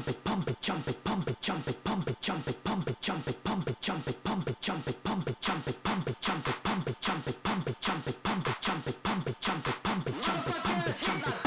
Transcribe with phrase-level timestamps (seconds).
[0.00, 2.88] jump it, pump it, jump it, pump it, jump it, pump it, jump it, pump
[2.88, 5.82] it, jump it, pump it, jump it, pump it, jump it, pump it, jump it,
[5.84, 8.86] pump it, jump it, pump it, jump it, pump it, jump it, pump it, jump
[8.86, 11.39] it, pump it, jump it, pump it, jump it, pump it, jump it.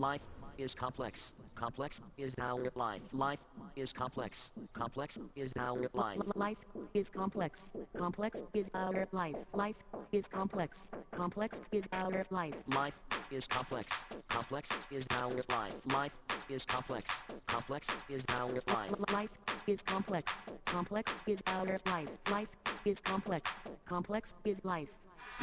[0.00, 0.22] Life
[0.56, 1.34] is complex.
[1.54, 3.02] Complex is our life.
[3.12, 3.38] Life
[3.76, 4.50] is complex.
[4.72, 6.18] Complex is our life.
[6.34, 6.56] Life
[6.94, 7.70] is complex.
[7.94, 9.36] Complex is our life.
[9.52, 9.76] Life
[10.10, 10.88] is complex.
[11.10, 12.54] Complex is our life.
[12.74, 12.94] Life
[13.30, 14.06] is complex.
[14.30, 15.74] Complex is our life.
[15.92, 16.12] Life
[16.48, 17.22] is complex.
[17.46, 18.94] Complex is our life.
[19.12, 19.30] Life
[19.66, 20.32] is complex.
[20.64, 22.08] Complex is our life.
[22.30, 22.48] Life
[22.86, 23.50] is complex.
[23.84, 24.88] Complex is life.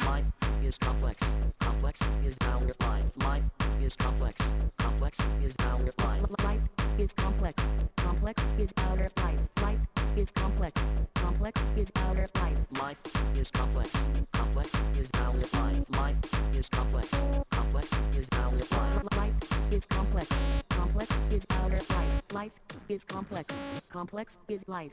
[0.04, 0.24] Life
[0.64, 1.36] is complex.
[1.60, 3.04] Complex is our life.
[3.22, 3.42] Life
[3.82, 4.42] is complex.
[4.78, 6.22] Complex is our life.
[6.44, 6.60] Life
[6.98, 7.62] is complex.
[7.96, 9.40] Complex is our life.
[9.62, 9.78] Life
[10.16, 10.80] is complex.
[11.14, 12.58] Complex is our life.
[12.80, 12.96] Life
[13.36, 14.08] is complex.
[14.32, 15.82] Complex is our life.
[15.96, 17.10] Life is complex.
[17.50, 19.02] Complex is our life.
[19.16, 20.28] Life is complex.
[20.68, 22.22] Complex is our life.
[22.32, 22.52] Life
[22.88, 23.54] is complex.
[23.90, 24.92] Complex is life.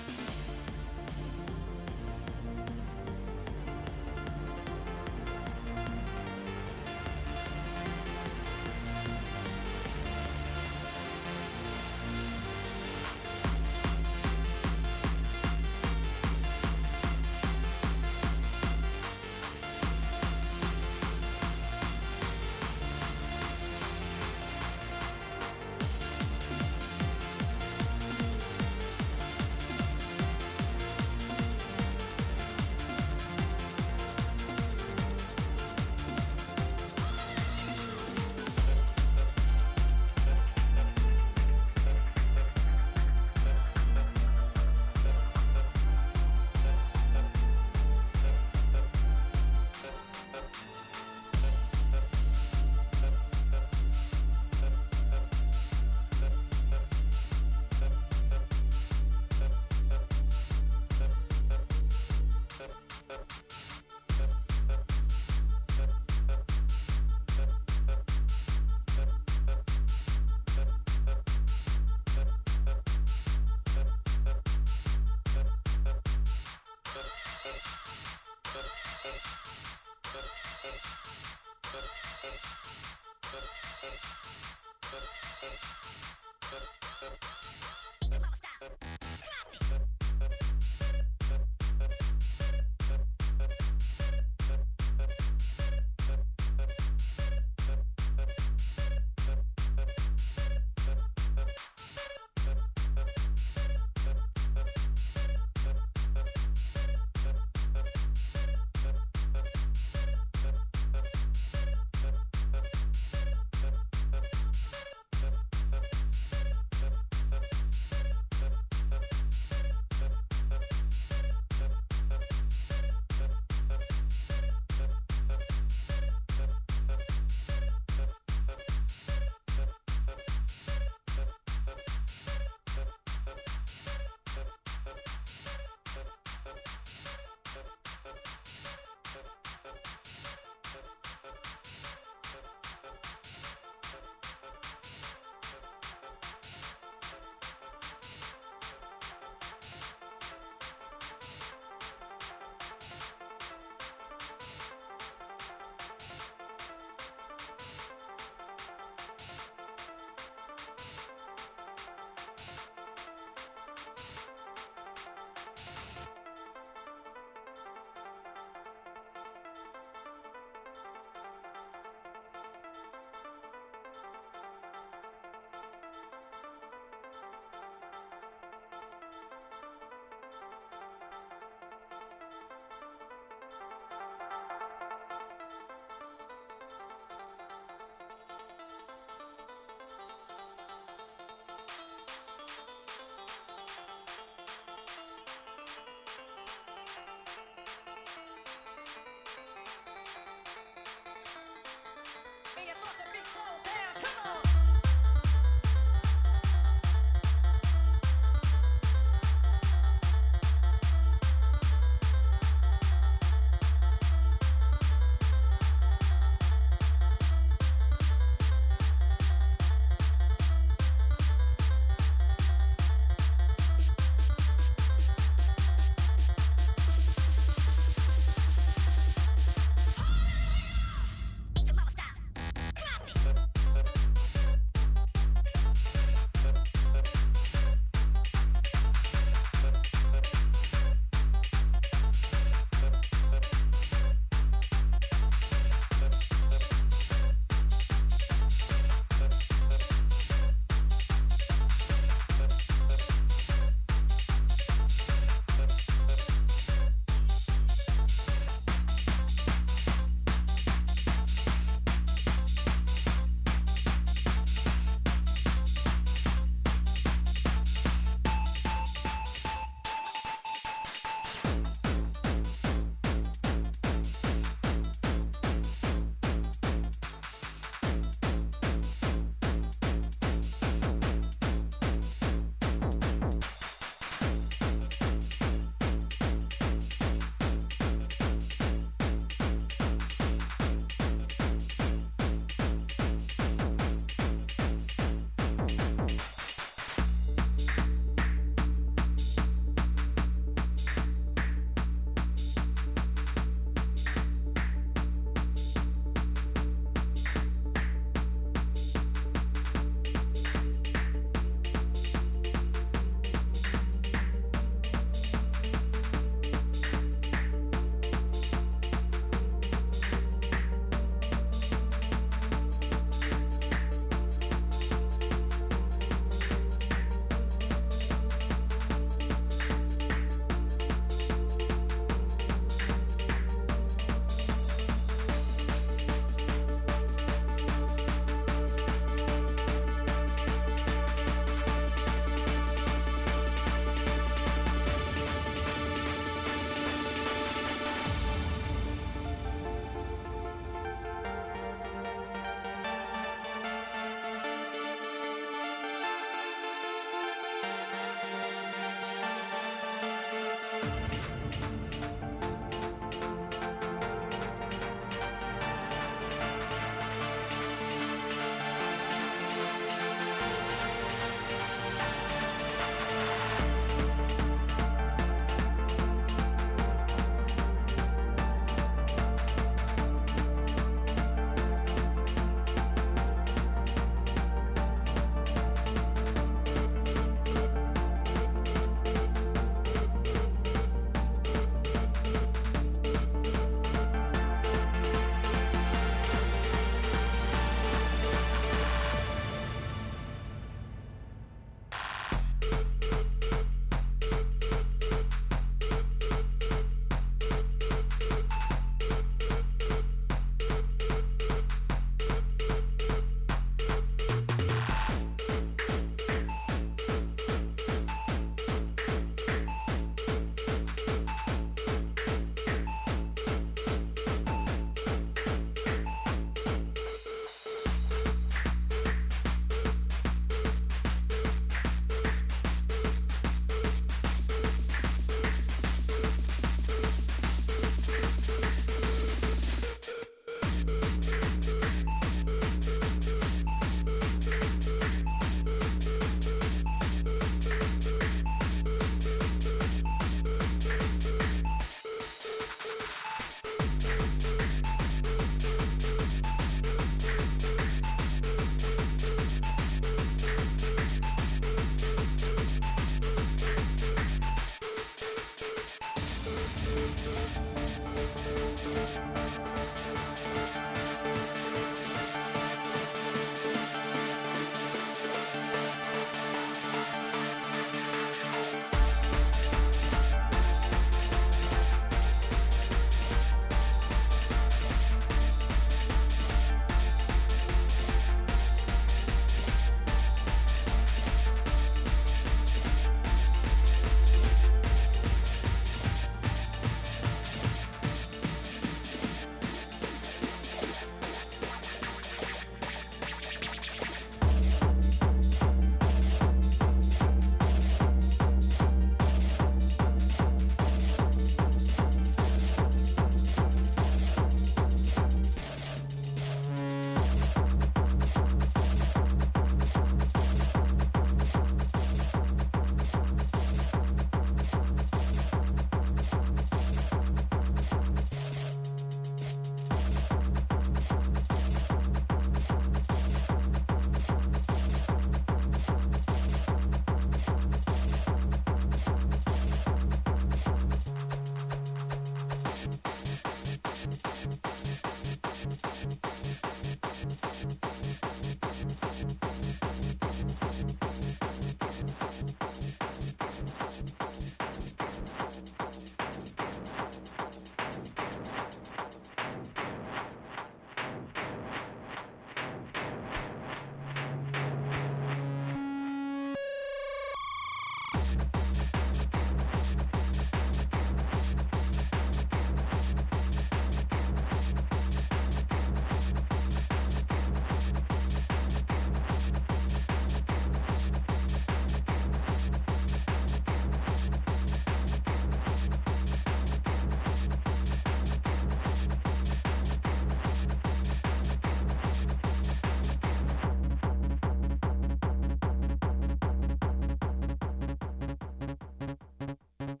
[599.86, 600.00] Thank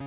[0.00, 0.05] you.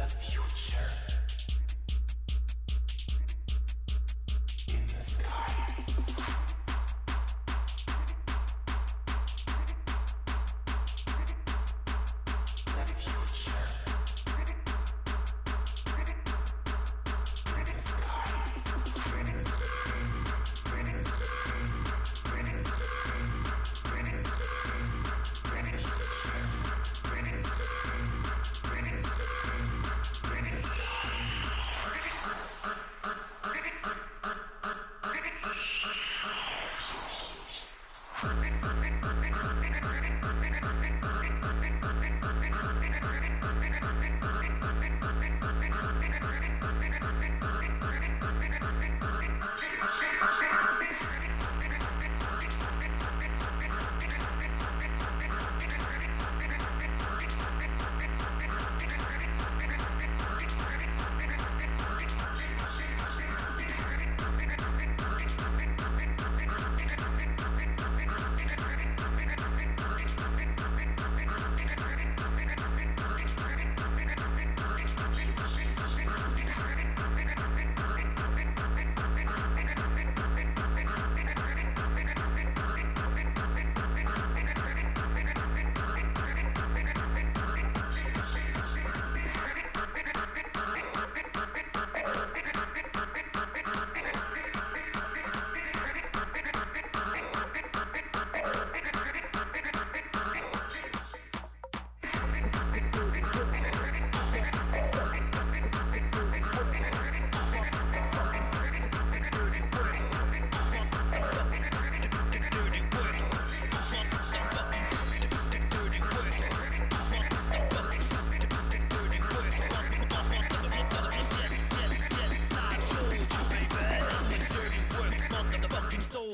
[0.00, 0.78] the future.
[38.20, 40.49] Perfect, perfect, perfect, perfect, perfect, perfect.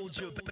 [0.09, 0.46] Soldier, b-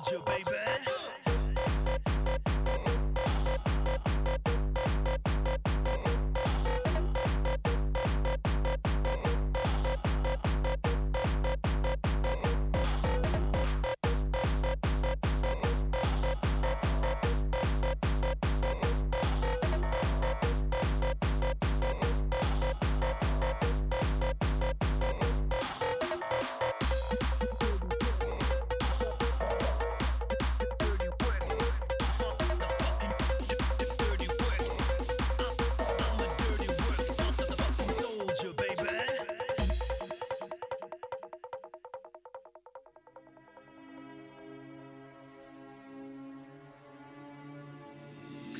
[0.00, 0.37] soldier, baby.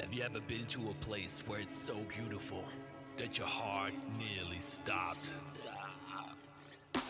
[0.09, 2.65] Have you ever been to a place where it's so beautiful
[3.19, 5.33] that your heart nearly stopped?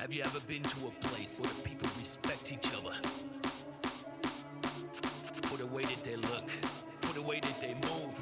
[0.00, 2.96] Have you ever been to a place where the people respect each other?
[5.42, 6.50] For the way that they look,
[7.02, 8.20] for the way that they move.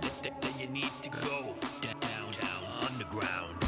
[0.00, 3.67] That, that, that you need to go down, down, down, underground.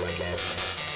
[0.00, 0.87] like that.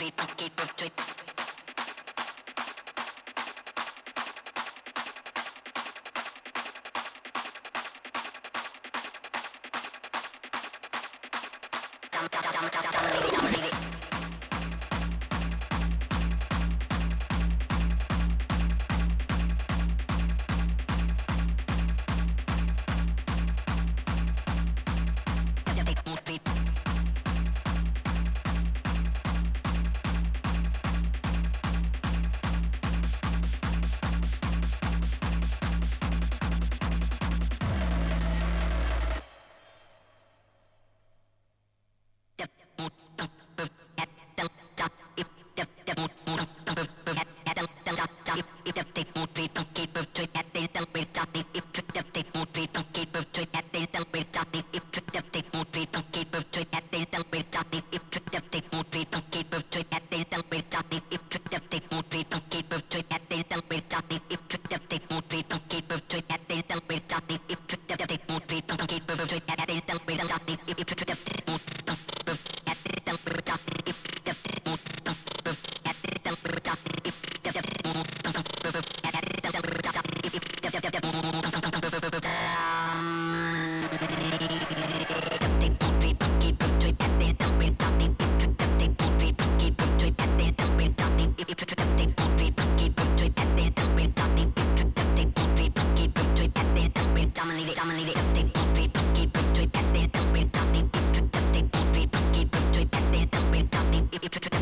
[0.00, 0.50] dominating.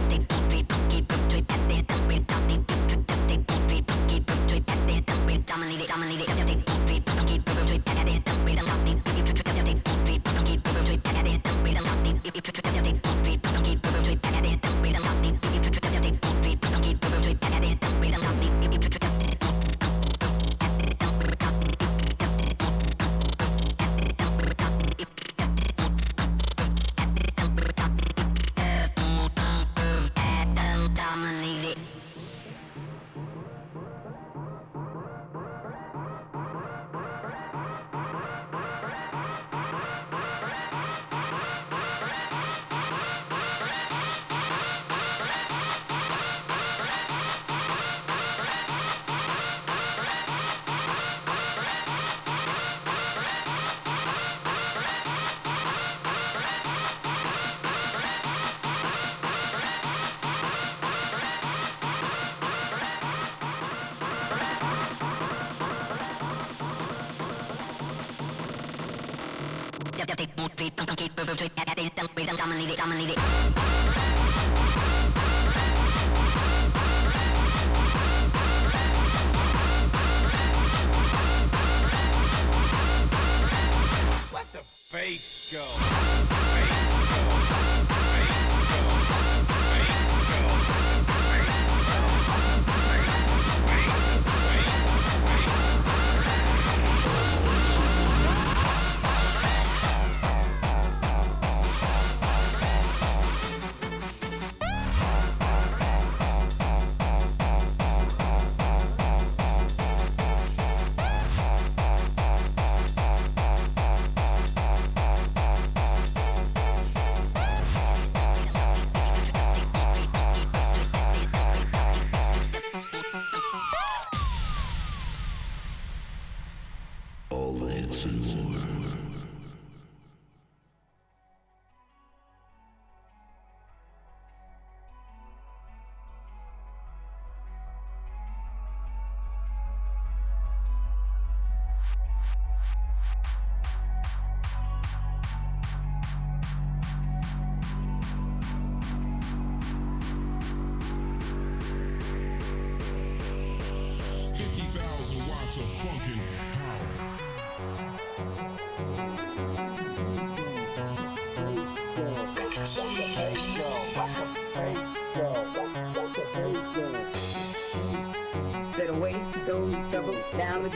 [0.09, 0.38] Thank you.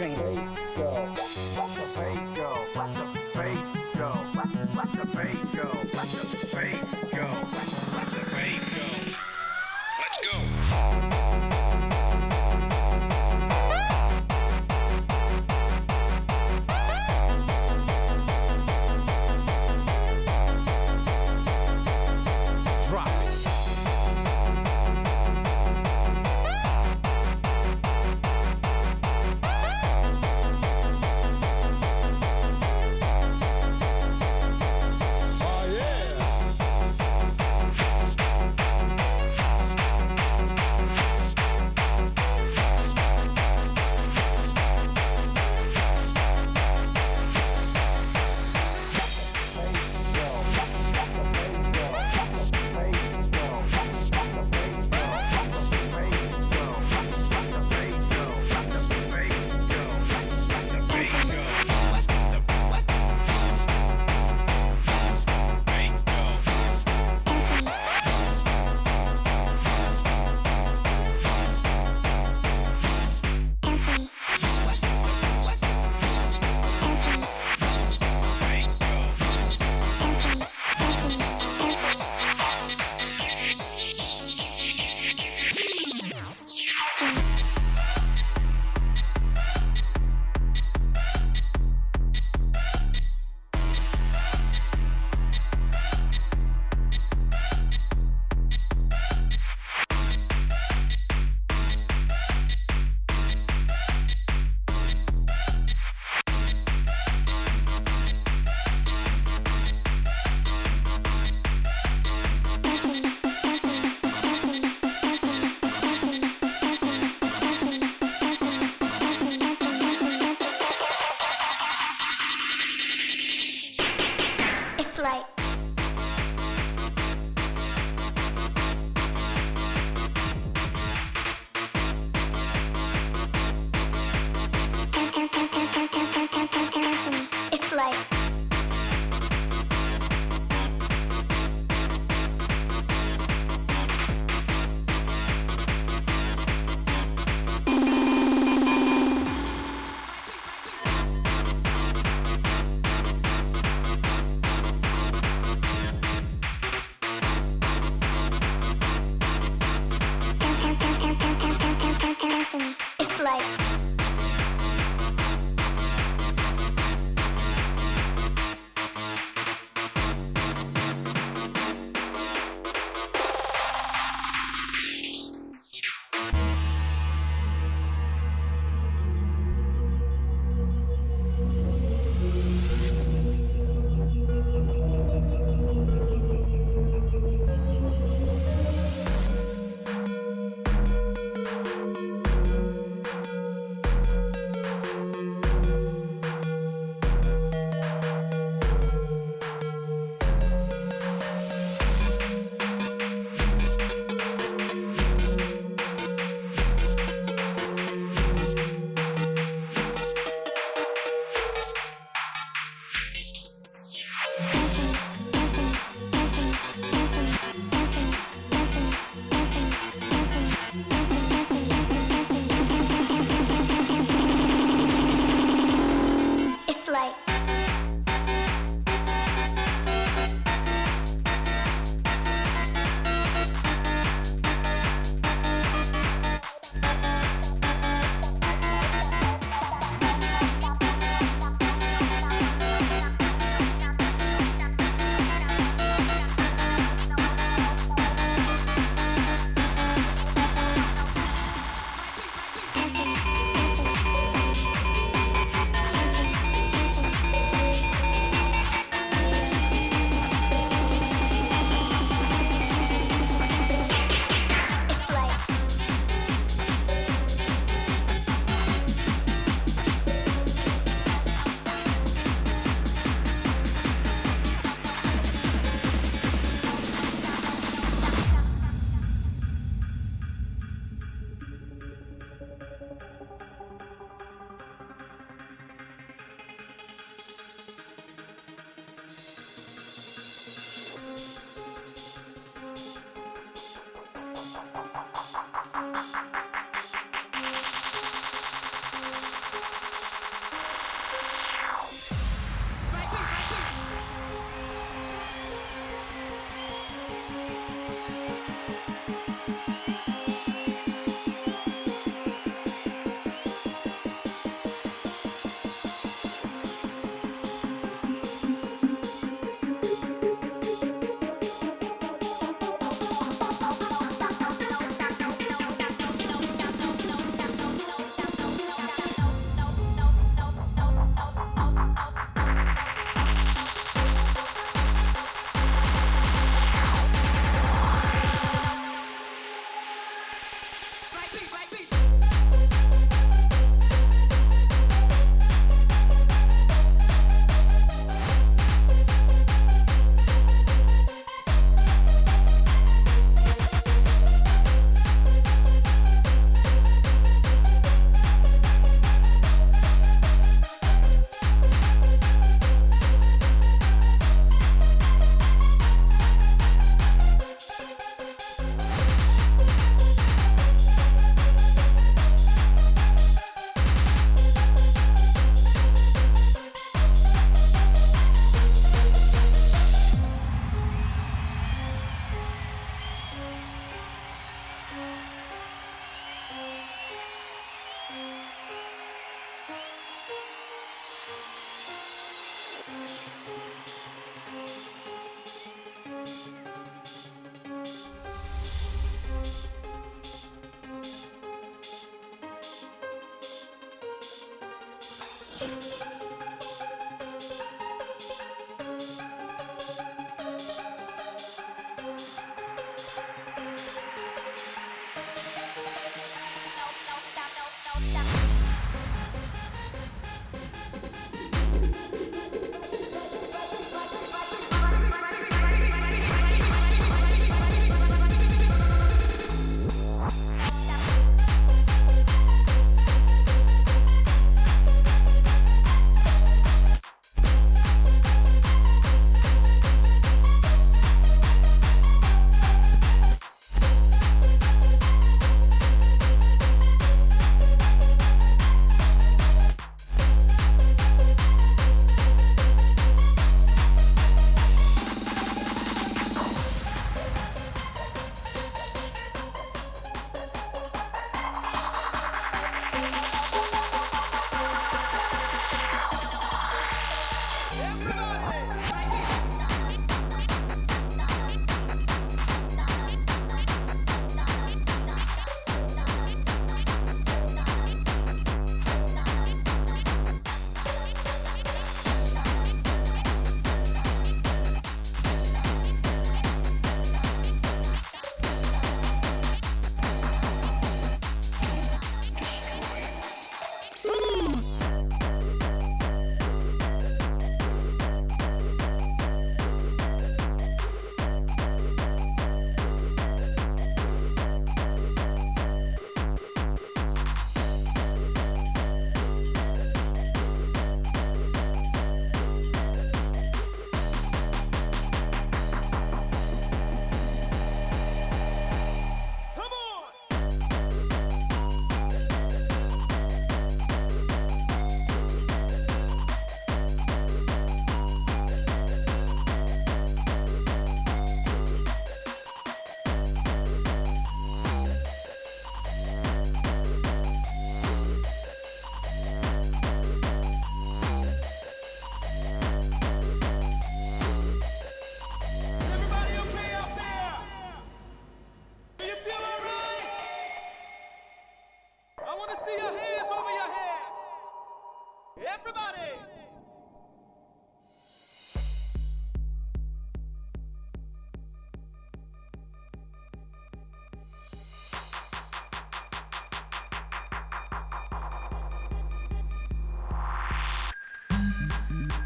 [0.08, 0.31] dream.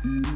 [0.06, 0.35] Mm-hmm.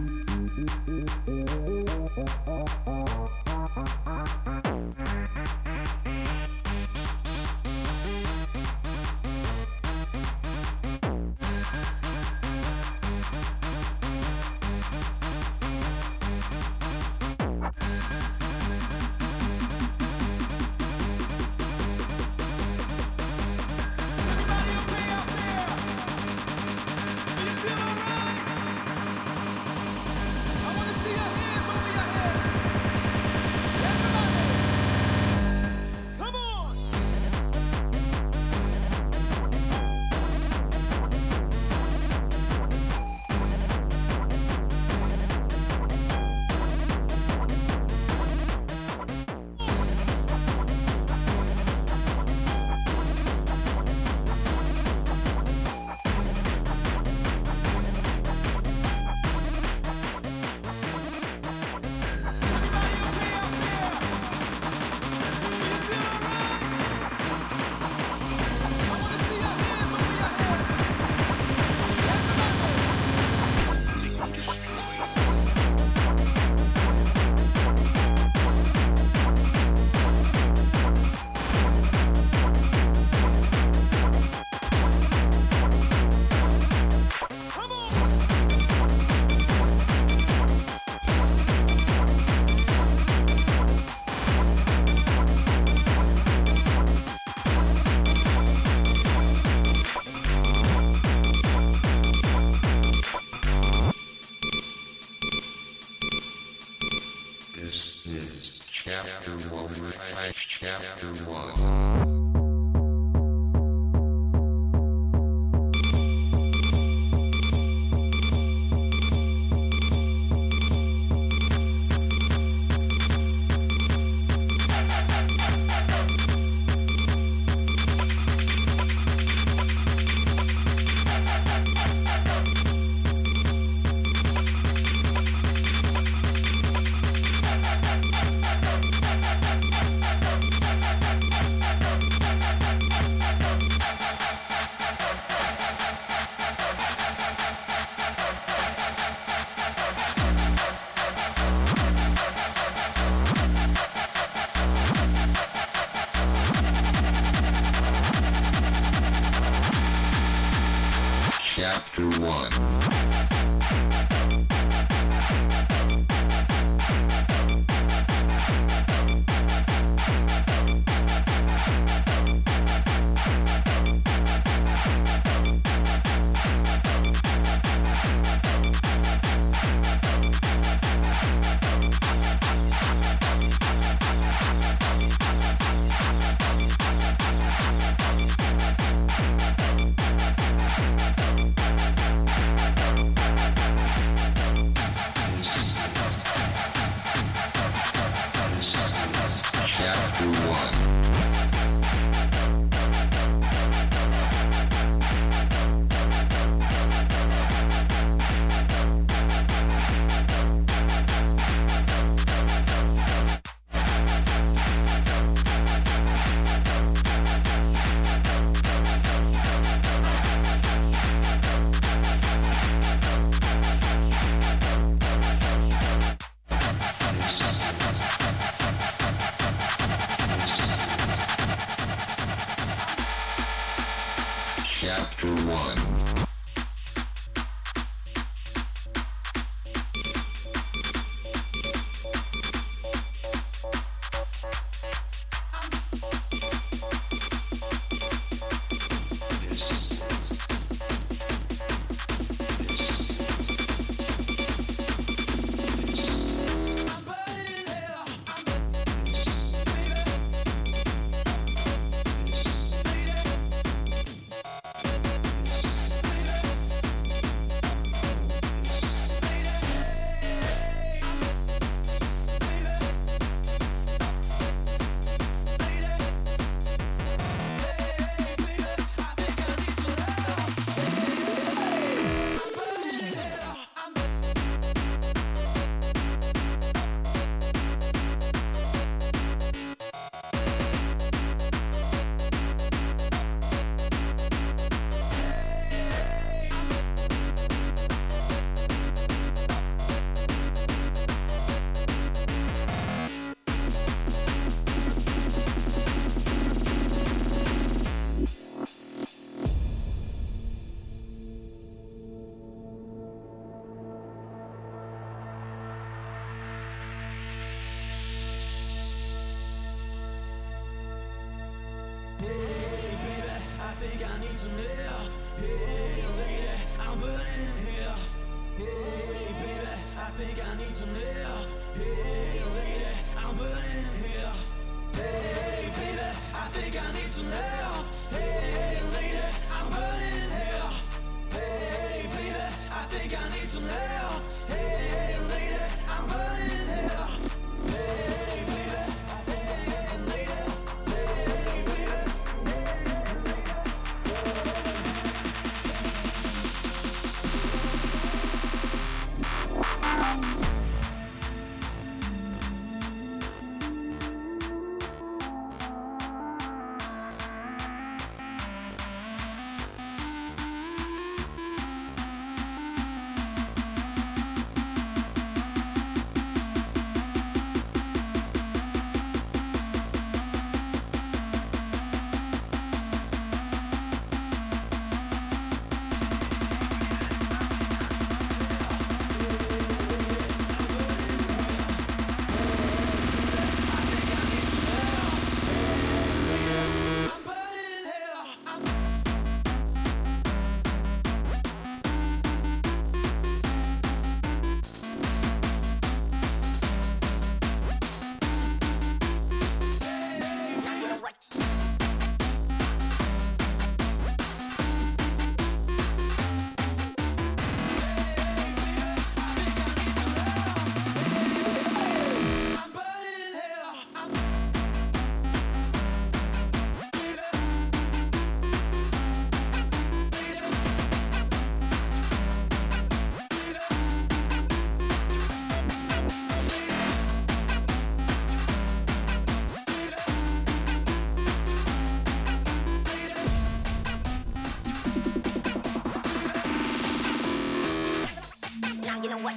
[235.01, 236.30] Chapter 1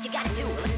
[0.05, 0.72] you gotta do.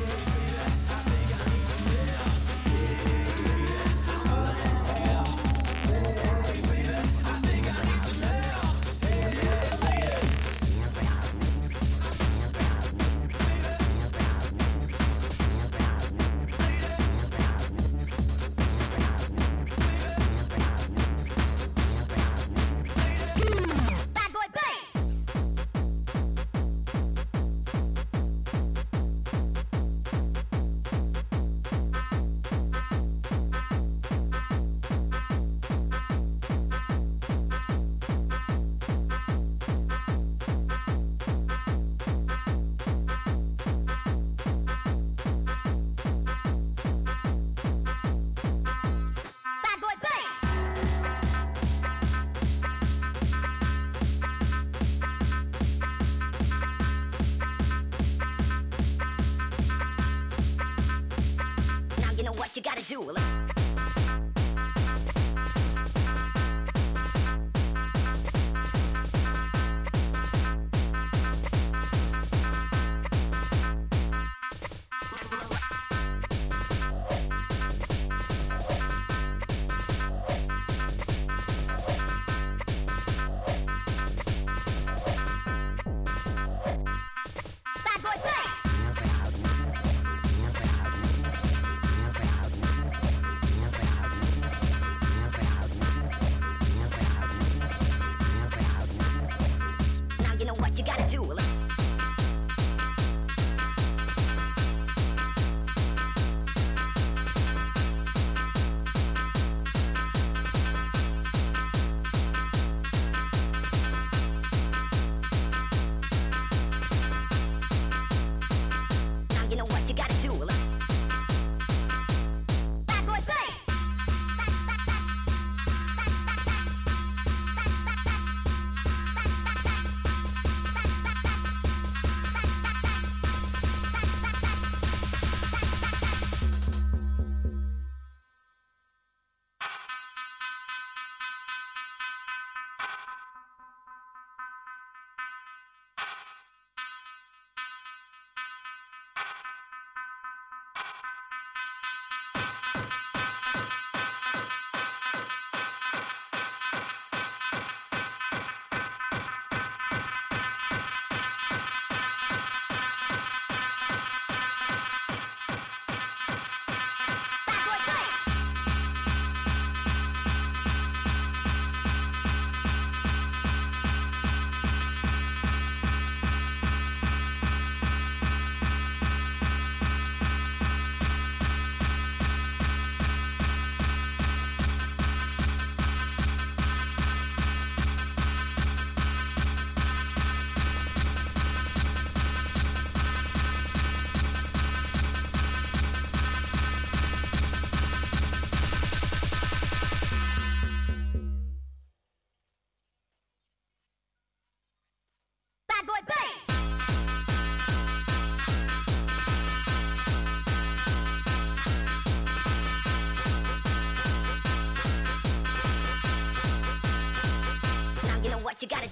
[62.75, 63.24] Gotta do.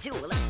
[0.04, 0.43] 救我了。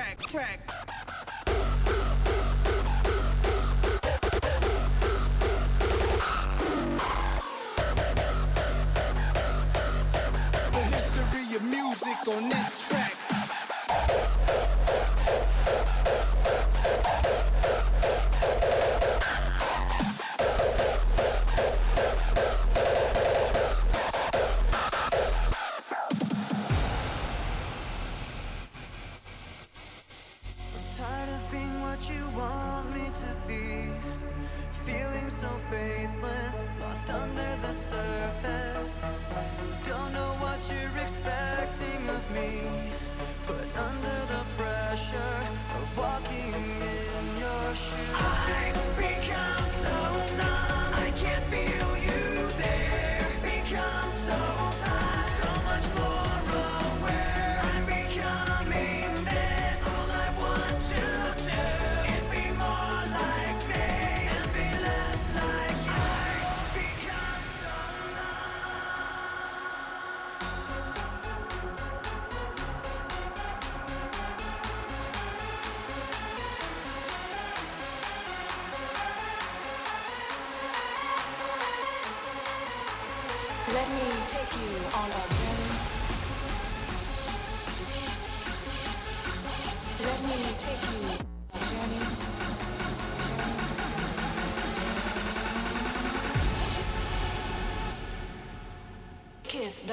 [0.00, 0.59] Take you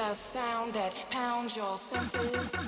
[0.08, 2.67] The sound that pounds your senses.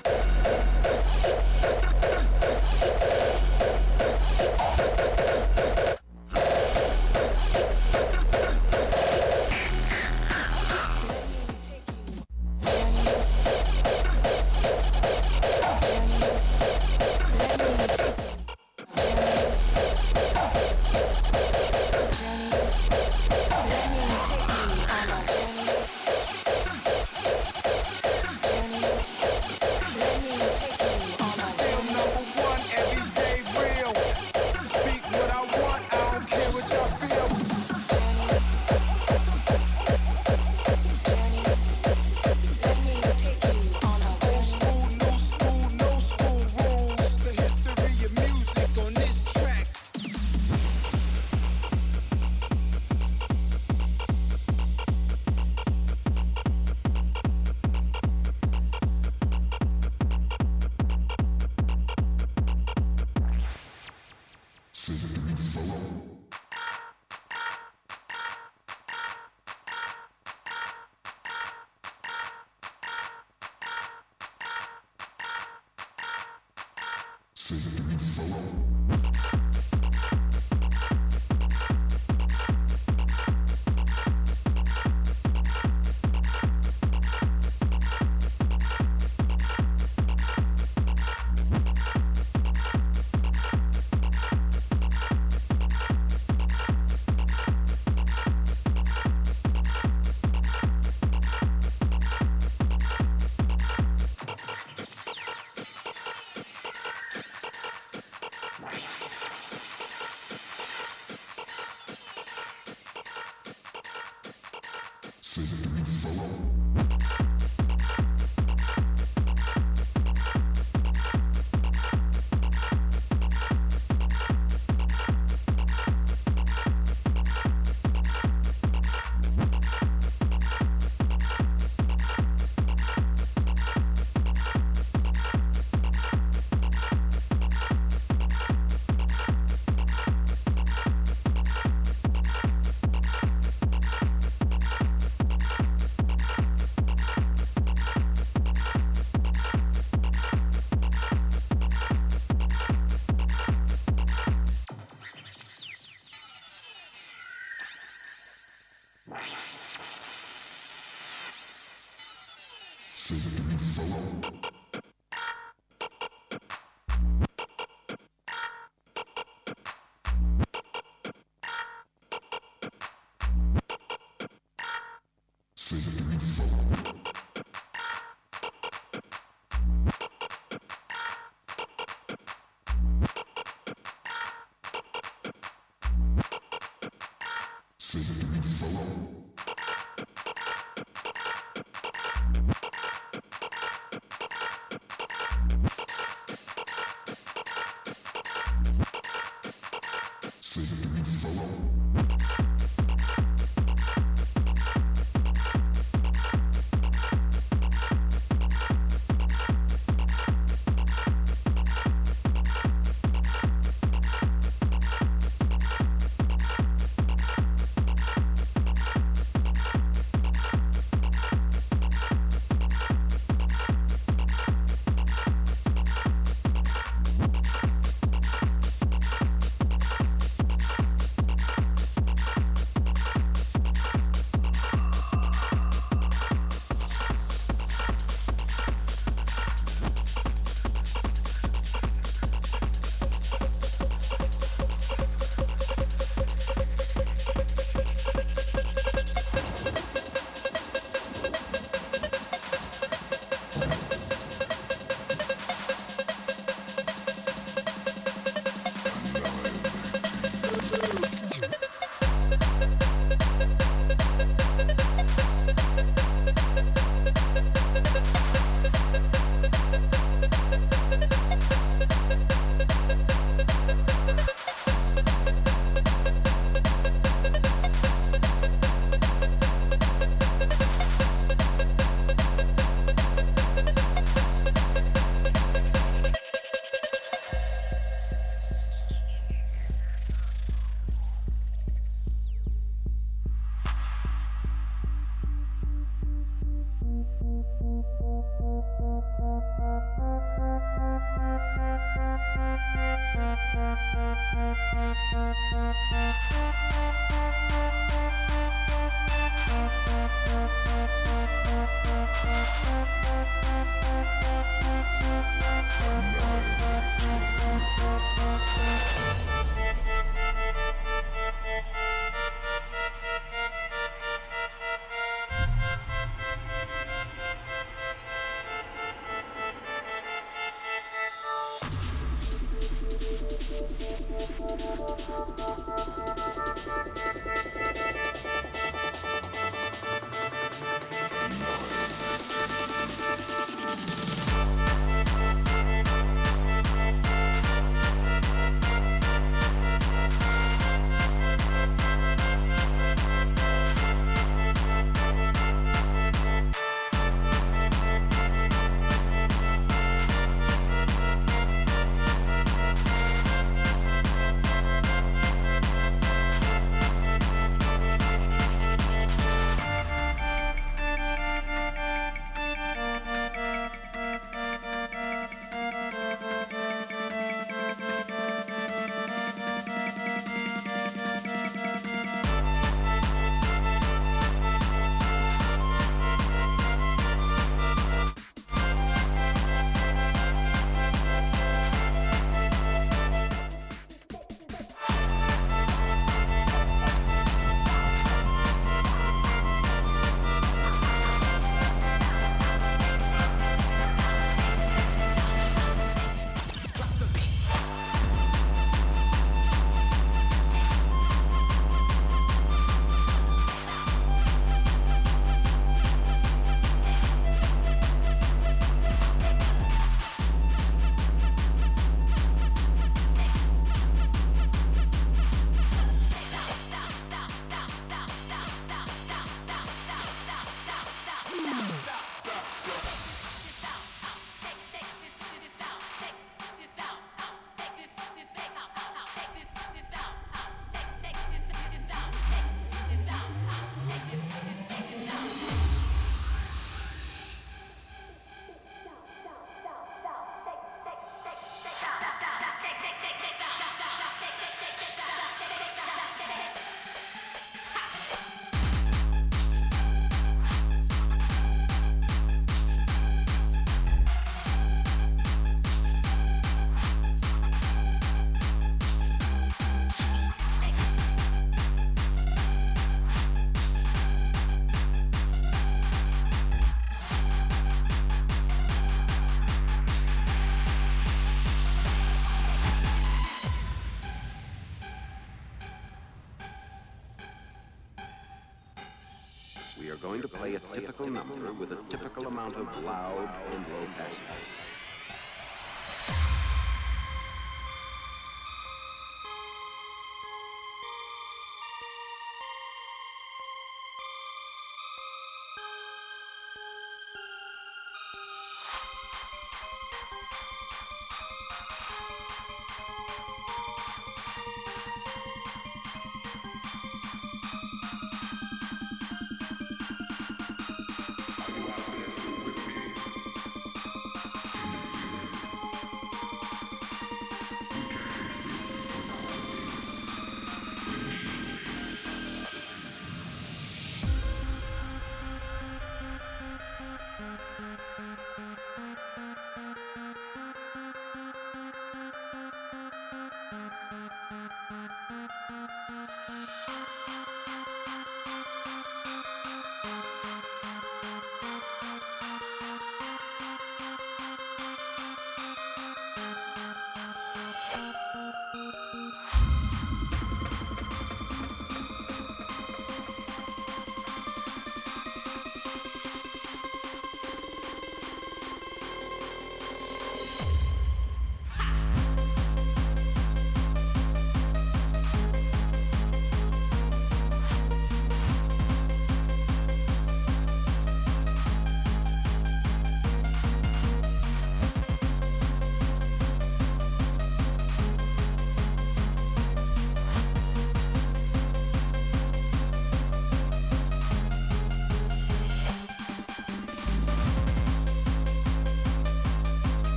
[490.11, 493.30] Going to play a typical number with a typical amount of loud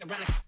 [0.00, 0.47] Thank you.